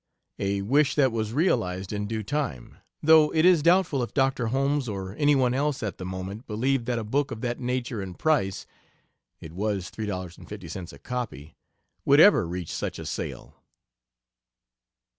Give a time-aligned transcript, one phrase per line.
[0.39, 4.89] A wish that was realized in due time, though it is doubtful if Doctor Holmes
[4.89, 8.17] or any one else at the moment believed that a book of that nature and
[8.17, 8.65] price
[9.39, 11.55] (it was $3.50 a copy)
[12.03, 13.57] would ever reach such a sale.